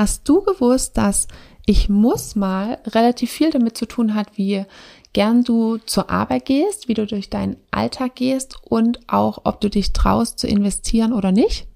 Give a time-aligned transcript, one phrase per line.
[0.00, 1.28] Hast du gewusst, dass
[1.66, 4.64] ich muss mal relativ viel damit zu tun hat, wie
[5.12, 9.68] gern du zur Arbeit gehst, wie du durch deinen Alltag gehst und auch, ob du
[9.68, 11.68] dich traust zu investieren oder nicht?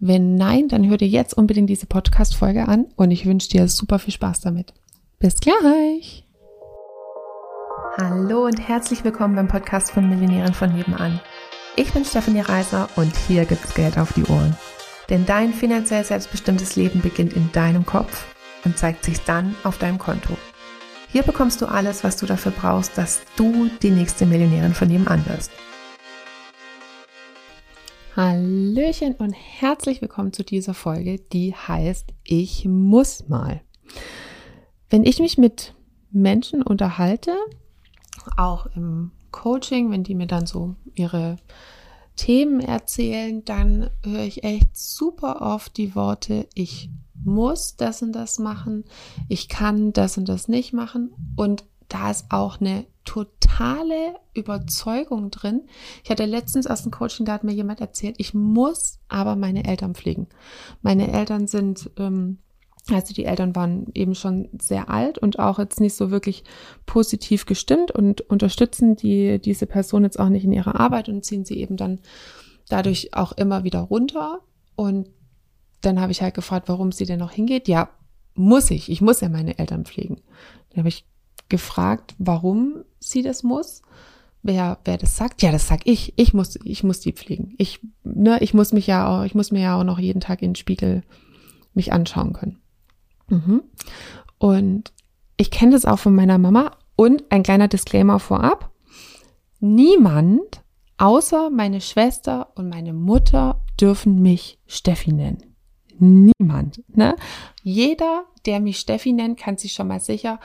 [0.00, 4.00] Wenn nein, dann hör dir jetzt unbedingt diese Podcast-Folge an und ich wünsche dir super
[4.00, 4.74] viel Spaß damit.
[5.20, 6.24] Bis gleich!
[7.98, 11.20] Hallo und herzlich willkommen beim Podcast von Millionären von nebenan.
[11.76, 14.56] Ich bin Stefanie Reiser und hier gibt's Geld auf die Ohren.
[15.10, 18.32] Denn dein finanziell selbstbestimmtes Leben beginnt in deinem Kopf
[18.64, 20.36] und zeigt sich dann auf deinem Konto.
[21.08, 25.26] Hier bekommst du alles, was du dafür brauchst, dass du die nächste Millionärin von nebenan
[25.26, 25.50] wirst.
[28.14, 33.62] Hallöchen und herzlich willkommen zu dieser Folge, die heißt Ich muss mal.
[34.90, 35.74] Wenn ich mich mit
[36.12, 37.36] Menschen unterhalte,
[38.36, 41.36] auch im Coaching, wenn die mir dann so ihre
[42.20, 46.90] Themen erzählen, dann höre ich echt super oft die Worte, ich
[47.24, 48.84] muss das und das machen,
[49.28, 55.62] ich kann das und das nicht machen und da ist auch eine totale Überzeugung drin.
[56.04, 59.64] Ich hatte letztens aus dem Coaching, da hat mir jemand erzählt, ich muss aber meine
[59.64, 60.26] Eltern pflegen.
[60.82, 62.36] Meine Eltern sind ähm,
[62.92, 66.44] also die Eltern waren eben schon sehr alt und auch jetzt nicht so wirklich
[66.86, 71.44] positiv gestimmt und unterstützen die, diese Person jetzt auch nicht in ihrer Arbeit und ziehen
[71.44, 72.00] sie eben dann
[72.68, 74.40] dadurch auch immer wieder runter.
[74.76, 75.10] Und
[75.80, 77.68] dann habe ich halt gefragt, warum sie denn noch hingeht.
[77.68, 77.90] Ja,
[78.34, 78.90] muss ich.
[78.90, 80.20] Ich muss ja meine Eltern pflegen.
[80.70, 81.04] Dann habe ich
[81.48, 83.82] gefragt, warum sie das muss.
[84.42, 85.42] Wer, wer das sagt?
[85.42, 86.14] Ja, das sag ich.
[86.16, 87.54] Ich muss, ich muss die pflegen.
[87.58, 90.40] Ich, ne, ich muss mich ja auch, ich muss mir ja auch noch jeden Tag
[90.42, 91.02] in den Spiegel
[91.74, 92.59] mich anschauen können.
[93.30, 93.62] Mhm.
[94.38, 94.92] Und
[95.36, 96.72] ich kenne das auch von meiner Mama.
[96.96, 98.70] Und ein kleiner Disclaimer vorab.
[99.58, 100.62] Niemand
[100.98, 105.56] außer meine Schwester und meine Mutter dürfen mich Steffi nennen.
[105.98, 106.82] Niemand.
[106.88, 107.16] Ne?
[107.62, 110.40] Jeder, der mich Steffi nennt, kann sich schon mal sicher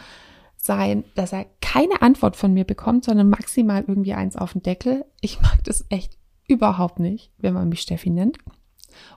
[0.57, 5.05] sein, dass er keine Antwort von mir bekommt, sondern maximal irgendwie eins auf den Deckel.
[5.21, 6.17] Ich mag das echt
[6.47, 8.37] überhaupt nicht, wenn man mich Steffi nennt.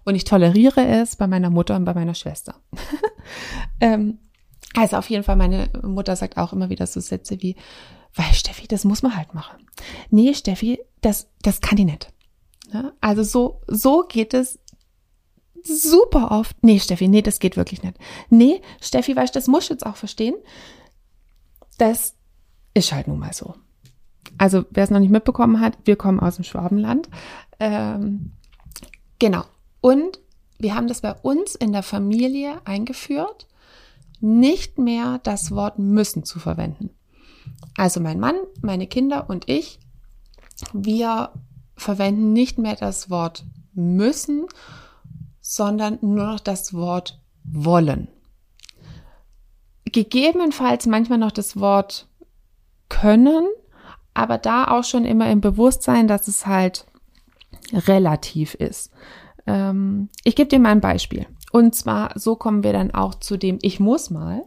[0.04, 2.56] Und ich toleriere es bei meiner Mutter und bei meiner Schwester.
[3.80, 4.18] ähm,
[4.74, 7.56] also auf jeden Fall, meine Mutter sagt auch immer wieder so Sätze wie,
[8.14, 9.66] weil Steffi, das muss man halt machen.
[10.10, 12.12] Nee, Steffi, das, das kann die nicht.
[12.72, 14.58] Ja, also so, so geht es
[15.62, 16.56] super oft.
[16.62, 17.96] Nee, Steffi, nee, das geht wirklich nicht.
[18.30, 20.34] Nee, Steffi, weißt du, das muss ich jetzt auch verstehen.
[21.78, 22.14] Das
[22.74, 23.54] ist halt nun mal so.
[24.36, 27.08] Also, wer es noch nicht mitbekommen hat, wir kommen aus dem Schwabenland.
[27.58, 28.32] Ähm,
[29.18, 29.44] genau.
[29.80, 30.20] Und
[30.58, 33.46] wir haben das bei uns in der Familie eingeführt,
[34.20, 36.90] nicht mehr das Wort müssen zu verwenden.
[37.76, 39.78] Also mein Mann, meine Kinder und ich,
[40.72, 41.32] wir
[41.76, 44.46] verwenden nicht mehr das Wort müssen,
[45.40, 48.08] sondern nur noch das Wort wollen.
[49.84, 52.08] Gegebenenfalls manchmal noch das Wort
[52.88, 53.46] können,
[54.12, 56.86] aber da auch schon immer im Bewusstsein, dass es halt
[57.72, 58.90] relativ ist.
[59.48, 61.26] Ähm, ich gebe dir mal ein Beispiel.
[61.50, 64.44] Und zwar, so kommen wir dann auch zu dem Ich muss mal.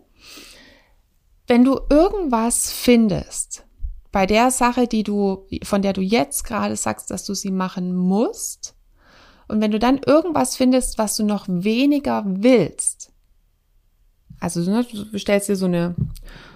[1.48, 3.66] Wenn du irgendwas findest,
[4.12, 7.96] bei der Sache, die du, von der du jetzt gerade sagst, dass du sie machen
[7.96, 8.76] musst,
[9.48, 13.12] und wenn du dann irgendwas findest, was du noch weniger willst,
[14.40, 15.96] also ne, du stellst dir so eine,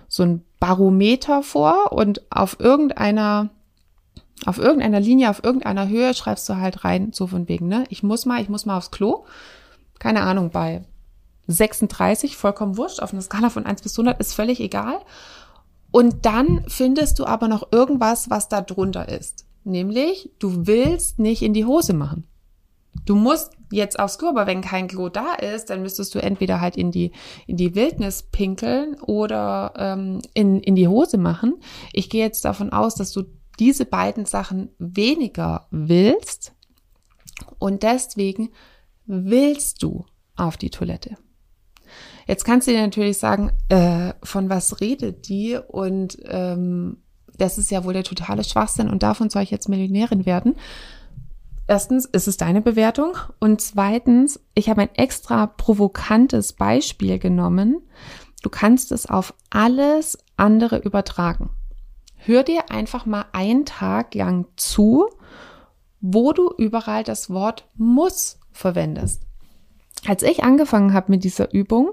[0.08, 3.50] so ein Barometer vor und auf irgendeiner
[4.46, 7.86] auf irgendeiner Linie, auf irgendeiner Höhe schreibst du halt rein, so von wegen, ne?
[7.90, 9.26] Ich muss mal, ich muss mal aufs Klo.
[9.98, 10.84] Keine Ahnung, bei
[11.48, 15.00] 36, vollkommen wurscht, auf einer Skala von 1 bis 100 ist völlig egal.
[15.92, 19.46] Und dann findest du aber noch irgendwas, was da drunter ist.
[19.64, 22.28] Nämlich, du willst nicht in die Hose machen.
[23.06, 26.62] Du musst jetzt aufs Klo, aber wenn kein Klo da ist, dann müsstest du entweder
[26.62, 27.12] halt in die,
[27.48, 31.56] in die Wildnis pinkeln oder ähm, in, in die Hose machen.
[31.94, 33.24] Ich gehe jetzt davon aus, dass du
[33.60, 36.54] diese beiden Sachen weniger willst
[37.60, 38.50] und deswegen
[39.06, 40.06] willst du
[40.36, 41.16] auf die Toilette.
[42.28, 46.98] Jetzt kannst du dir natürlich sagen, äh, von was redet die und ähm,
[47.38, 50.56] das ist ja wohl der totale Schwachsinn und davon soll ich jetzt Millionärin werden.
[51.68, 57.82] Erstens ist es deine Bewertung und zweitens, ich habe ein extra provokantes Beispiel genommen.
[58.44, 61.50] Du kannst es auf alles andere übertragen.
[62.26, 65.08] Hör dir einfach mal einen Tag lang zu,
[66.02, 69.22] wo du überall das Wort muss verwendest.
[70.08, 71.92] Als ich angefangen habe mit dieser Übung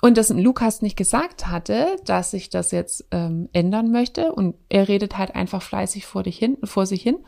[0.00, 4.88] und das Lukas nicht gesagt hatte, dass ich das jetzt ähm, ändern möchte und er
[4.88, 7.18] redet halt einfach fleißig vor, dich hin, vor sich hin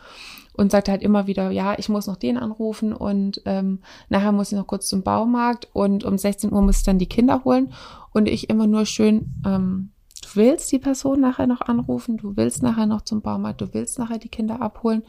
[0.55, 4.51] und sagt halt immer wieder, ja, ich muss noch den anrufen und ähm, nachher muss
[4.51, 7.75] ich noch kurz zum Baumarkt und um 16 Uhr muss ich dann die Kinder holen
[8.13, 12.63] und ich immer nur schön, ähm, du willst die Person nachher noch anrufen, du willst
[12.63, 15.03] nachher noch zum Baumarkt, du willst nachher die Kinder abholen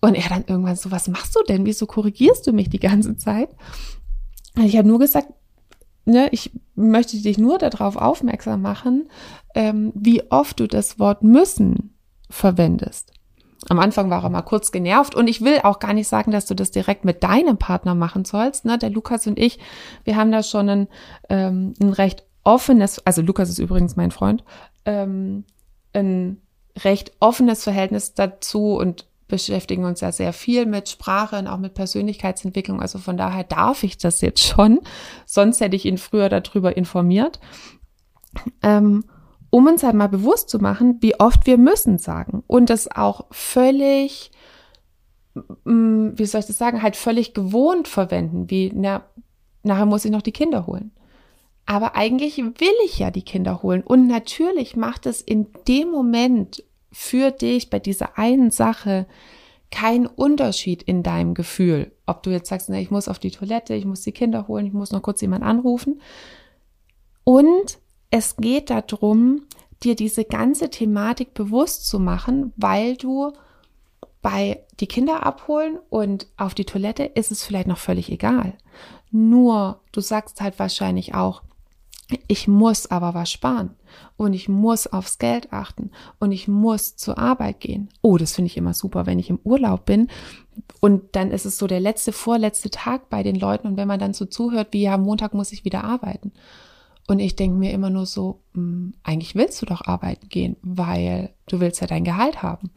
[0.00, 1.64] und er dann irgendwann so, was machst du denn?
[1.64, 3.50] Wieso korrigierst du mich die ganze Zeit?
[4.56, 5.28] Und ich habe nur gesagt,
[6.04, 9.08] ne, ich möchte dich nur darauf aufmerksam machen,
[9.54, 11.96] ähm, wie oft du das Wort müssen
[12.28, 13.12] verwendest.
[13.70, 16.44] Am Anfang war er mal kurz genervt und ich will auch gar nicht sagen, dass
[16.44, 18.66] du das direkt mit deinem Partner machen sollst.
[18.66, 18.76] Ne?
[18.76, 19.58] Der Lukas und ich,
[20.04, 20.88] wir haben da schon ein,
[21.30, 24.44] ähm, ein recht offenes, also Lukas ist übrigens mein Freund,
[24.84, 25.44] ähm,
[25.92, 26.38] ein
[26.76, 31.74] recht offenes Verhältnis dazu und beschäftigen uns ja sehr viel mit Sprache und auch mit
[31.74, 32.80] Persönlichkeitsentwicklung.
[32.80, 34.80] Also von daher darf ich das jetzt schon.
[35.24, 37.40] Sonst hätte ich ihn früher darüber informiert.
[38.62, 39.04] Ähm,
[39.50, 43.26] um uns halt mal bewusst zu machen, wie oft wir müssen sagen und das auch
[43.30, 44.32] völlig,
[45.64, 49.04] mm, wie soll ich das sagen, halt völlig gewohnt verwenden, wie, na,
[49.62, 50.90] nachher muss ich noch die Kinder holen.
[51.66, 53.82] Aber eigentlich will ich ja die Kinder holen.
[53.82, 56.62] Und natürlich macht es in dem Moment
[56.92, 59.06] für dich bei dieser einen Sache
[59.70, 61.90] keinen Unterschied in deinem Gefühl.
[62.06, 64.66] Ob du jetzt sagst, na, ich muss auf die Toilette, ich muss die Kinder holen,
[64.66, 66.00] ich muss noch kurz jemand anrufen.
[67.24, 67.78] Und
[68.10, 69.46] es geht darum,
[69.82, 73.32] dir diese ganze Thematik bewusst zu machen, weil du
[74.22, 78.54] bei die Kinder abholen und auf die Toilette ist es vielleicht noch völlig egal.
[79.10, 81.42] Nur du sagst halt wahrscheinlich auch,
[82.26, 83.70] ich muss aber was sparen
[84.16, 87.88] und ich muss aufs Geld achten und ich muss zur Arbeit gehen.
[88.02, 90.08] Oh, das finde ich immer super, wenn ich im Urlaub bin
[90.80, 94.00] und dann ist es so der letzte, vorletzte Tag bei den Leuten und wenn man
[94.00, 96.32] dann so zuhört, wie ja, Montag muss ich wieder arbeiten.
[97.06, 100.56] Und ich denke mir immer nur so, mh, hm, eigentlich willst du doch arbeiten gehen,
[100.62, 102.70] weil du willst ja dein Gehalt haben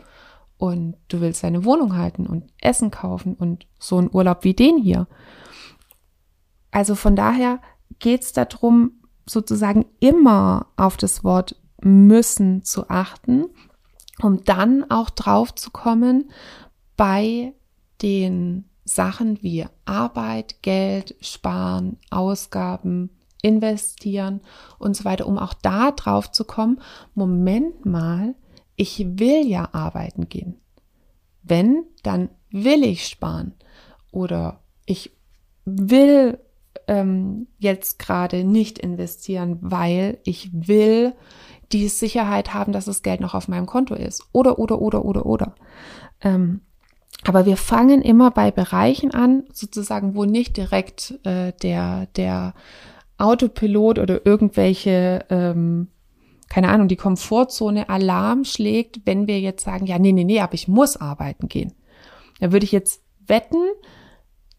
[0.57, 4.77] und du willst deine Wohnung halten und Essen kaufen und so ein Urlaub wie den
[4.77, 5.07] hier.
[6.71, 7.61] Also von daher
[7.99, 8.91] geht es darum,
[9.27, 13.45] sozusagen immer auf das Wort müssen zu achten,
[14.21, 16.31] um dann auch drauf zu kommen
[16.95, 17.53] bei
[18.01, 24.41] den Sachen wie Arbeit, Geld, Sparen, Ausgaben, investieren
[24.79, 26.81] und so weiter, um auch da drauf zu kommen,
[27.13, 28.35] Moment mal,
[28.75, 30.59] ich will ja arbeiten gehen.
[31.43, 33.53] Wenn, dann will ich sparen
[34.11, 35.11] oder ich
[35.65, 36.39] will
[36.87, 41.13] ähm, jetzt gerade nicht investieren, weil ich will
[41.71, 44.23] die Sicherheit haben, dass das Geld noch auf meinem Konto ist.
[44.31, 45.55] Oder, oder, oder, oder, oder.
[46.21, 46.61] Ähm,
[47.23, 52.53] aber wir fangen immer bei Bereichen an, sozusagen, wo nicht direkt äh, der, der
[53.17, 55.87] Autopilot oder irgendwelche, ähm,
[56.49, 60.53] keine Ahnung, die Komfortzone Alarm schlägt, wenn wir jetzt sagen, ja, nee, nee, nee, aber
[60.53, 61.73] ich muss arbeiten gehen.
[62.39, 63.63] Da würde ich jetzt wetten,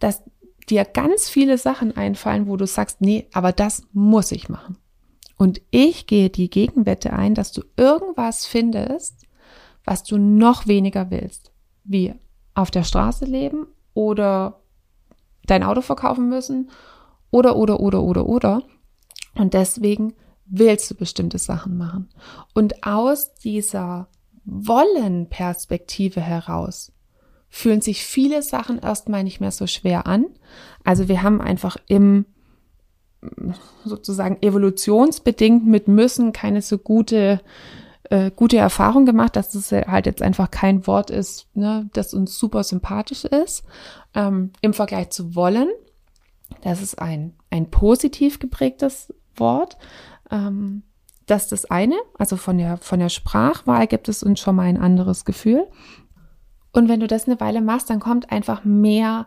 [0.00, 0.23] dass
[0.70, 4.76] dir ganz viele Sachen einfallen, wo du sagst, nee, aber das muss ich machen.
[5.37, 9.26] Und ich gehe die Gegenwette ein, dass du irgendwas findest,
[9.85, 11.53] was du noch weniger willst.
[11.85, 12.15] Wie
[12.55, 14.61] auf der Straße leben oder
[15.47, 16.71] dein Auto verkaufen müssen
[17.31, 18.62] oder, oder, oder, oder, oder.
[19.35, 20.14] Und deswegen
[20.44, 22.09] willst du bestimmte Sachen machen.
[22.55, 24.09] Und aus dieser
[24.44, 26.93] Wollen-Perspektive heraus
[27.49, 30.27] fühlen sich viele Sachen erstmal nicht mehr so schwer an.
[30.85, 32.27] Also wir haben einfach im
[33.85, 37.40] sozusagen evolutionsbedingt mit müssen keine so gute
[38.11, 42.38] äh, gute Erfahrung gemacht, dass es halt jetzt einfach kein Wort ist, ne, das uns
[42.38, 43.64] super sympathisch ist.
[44.14, 45.69] Ähm, Im Vergleich zu wollen,
[46.62, 49.76] das ist ein ein positiv geprägtes Wort.
[50.31, 50.83] Ähm,
[51.26, 54.62] das ist das eine, also von der von der Sprachwahl gibt es uns schon mal
[54.62, 55.67] ein anderes Gefühl.
[56.73, 59.27] Und wenn du das eine Weile machst, dann kommt einfach mehr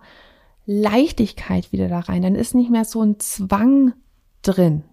[0.65, 2.21] Leichtigkeit wieder da rein.
[2.21, 3.93] Dann ist nicht mehr so ein Zwang
[4.41, 4.83] drin.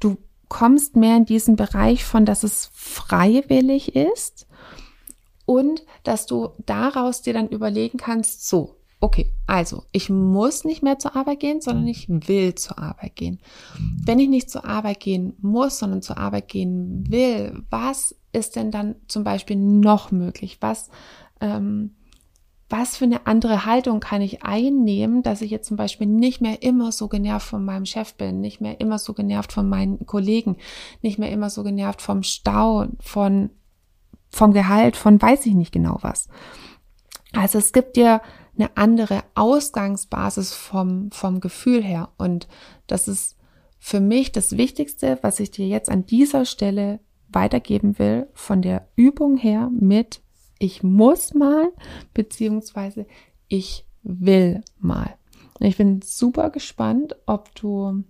[0.00, 0.16] Du
[0.48, 4.46] kommst mehr in diesen Bereich von, dass es freiwillig ist
[5.46, 10.98] und dass du daraus dir dann überlegen kannst, so, okay, also ich muss nicht mehr
[10.98, 13.40] zur Arbeit gehen, sondern ich will zur Arbeit gehen.
[14.04, 18.70] Wenn ich nicht zur Arbeit gehen muss, sondern zur Arbeit gehen will, was ist denn
[18.70, 20.58] dann zum Beispiel noch möglich?
[20.60, 20.90] Was
[21.40, 21.96] ähm,
[22.70, 26.62] was für eine andere Haltung kann ich einnehmen, dass ich jetzt zum Beispiel nicht mehr
[26.62, 30.56] immer so genervt von meinem Chef bin, nicht mehr immer so genervt von meinen Kollegen,
[31.02, 33.50] nicht mehr immer so genervt vom Stau, von,
[34.30, 36.28] vom Gehalt, von weiß ich nicht genau was.
[37.32, 38.22] Also es gibt dir
[38.56, 42.10] eine andere Ausgangsbasis vom, vom Gefühl her.
[42.18, 42.46] Und
[42.86, 43.36] das ist
[43.80, 48.88] für mich das Wichtigste, was ich dir jetzt an dieser Stelle weitergeben will, von der
[48.94, 50.22] Übung her mit
[50.60, 51.72] ich muss mal,
[52.14, 53.06] beziehungsweise
[53.48, 55.16] ich will mal.
[55.58, 58.04] Ich bin super gespannt, ob du,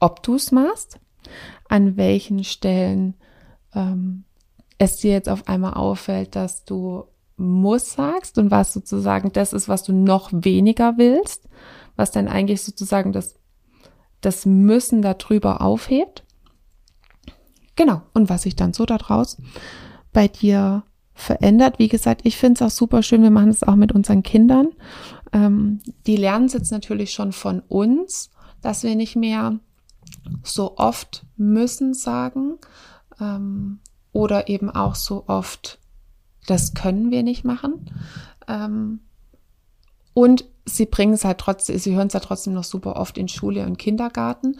[0.00, 0.98] ob du es machst,
[1.68, 3.14] an welchen Stellen
[3.74, 4.24] ähm,
[4.76, 7.04] es dir jetzt auf einmal auffällt, dass du
[7.36, 11.48] muss sagst und was sozusagen das ist, was du noch weniger willst,
[11.94, 13.36] was dann eigentlich sozusagen das,
[14.20, 16.24] das Müssen darüber aufhebt.
[17.76, 18.02] Genau.
[18.14, 19.38] Und was sich dann so daraus
[20.12, 20.82] bei dir
[21.14, 21.78] verändert.
[21.78, 23.22] Wie gesagt, ich finde es auch super schön.
[23.22, 24.68] Wir machen es auch mit unseren Kindern.
[25.32, 29.58] Ähm, die lernen es jetzt natürlich schon von uns, dass wir nicht mehr
[30.42, 32.58] so oft müssen sagen
[33.20, 33.80] ähm,
[34.12, 35.78] oder eben auch so oft,
[36.46, 37.90] das können wir nicht machen.
[38.48, 39.00] Ähm,
[40.14, 43.28] und sie bringen es halt trotzdem, sie hören es ja trotzdem noch super oft in
[43.28, 44.58] Schule und Kindergarten.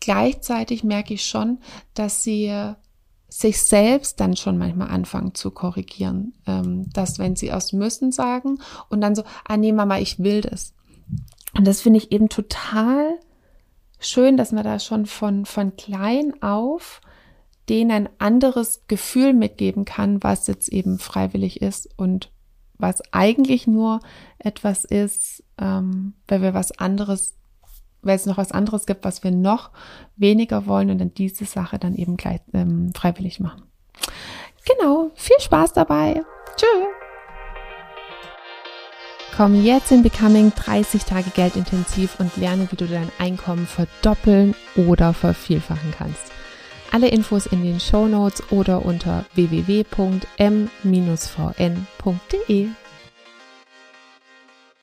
[0.00, 1.58] Gleichzeitig merke ich schon,
[1.94, 2.74] dass sie
[3.38, 6.34] sich selbst dann schon manchmal anfangen zu korrigieren.
[6.46, 8.58] Ähm, dass wenn sie aus müssen sagen
[8.88, 10.74] und dann so, ah nee, Mama, ich will das.
[11.56, 13.18] Und das finde ich eben total
[13.98, 17.00] schön, dass man da schon von, von klein auf
[17.68, 22.30] denen ein anderes Gefühl mitgeben kann, was jetzt eben freiwillig ist und
[22.76, 24.00] was eigentlich nur
[24.38, 27.36] etwas ist, ähm, weil wir was anderes,
[28.02, 29.70] weil es noch was anderes gibt, was wir noch
[30.16, 33.62] weniger wollen und dann diese Sache dann eben gleich ähm, freiwillig machen.
[34.64, 36.22] Genau, viel Spaß dabei.
[36.56, 36.66] Tschö.
[39.36, 45.14] Komm jetzt in Becoming 30 Tage Geldintensiv und lerne, wie du dein Einkommen verdoppeln oder
[45.14, 46.30] vervielfachen kannst.
[46.90, 49.88] Alle Infos in den Show Notes oder unter www.m-vn.de.